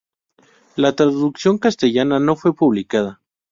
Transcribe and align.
La 0.77 0.95
traducción 0.95 1.59
castellana 1.59 2.19
no 2.19 2.35
fue 2.35 2.55
publicada. 2.55 3.21